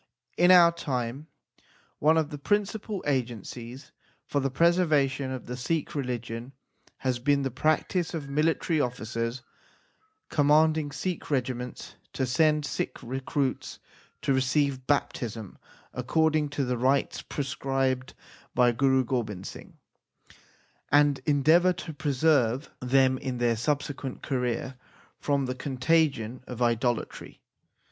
[0.35, 1.27] In our time
[1.99, 3.91] one of the principal agencies
[4.25, 6.53] for the preservation of the Sikh religion
[6.97, 9.43] has been the practice of military officers
[10.27, 13.77] commanding Sikh regi ments to send Sikh recruits
[14.23, 15.59] to receive baptism
[15.93, 18.15] according to the rites prescribed
[18.55, 19.77] by Guru Gobind Singh,
[20.91, 24.77] and endeavour to preserve them in their subsequent career
[25.19, 27.39] from the contagion of idolatry.